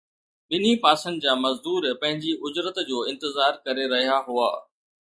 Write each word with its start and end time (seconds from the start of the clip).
ٻنهي 0.53 0.71
پاسن 0.85 1.13
جا 1.25 1.33
مزدور 1.43 1.81
پنهنجي 2.01 2.33
اجرت 2.51 2.77
جو 2.89 2.97
انتظار 3.13 3.53
ڪري 3.67 3.85
رهيا 3.95 4.19
هئا 4.31 4.51